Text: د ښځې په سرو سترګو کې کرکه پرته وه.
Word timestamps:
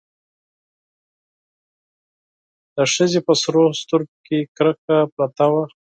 د 2.75 2.77
ښځې 2.93 3.19
په 3.27 3.33
سرو 3.41 3.63
سترګو 3.81 4.15
کې 4.25 4.39
کرکه 4.57 4.97
پرته 5.15 5.45
وه. 5.51 5.63